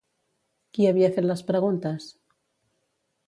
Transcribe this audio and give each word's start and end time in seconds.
Qui 0.77 0.87
havia 0.91 1.09
fet 1.17 1.27
les 1.31 1.45
preguntes? 1.51 2.07